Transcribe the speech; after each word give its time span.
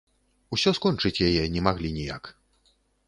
Усё 0.55 0.71
скончыць 0.77 1.23
яе 1.27 1.43
не 1.59 1.63
маглі 1.67 1.93
ніяк. 1.99 2.23